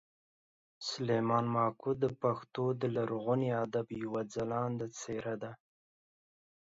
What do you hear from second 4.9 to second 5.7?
څېره ده